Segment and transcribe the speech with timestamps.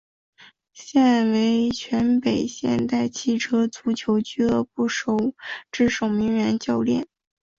[0.73, 4.87] 现为全北现代汽车足球俱乐部
[5.71, 7.05] 之守门员教练。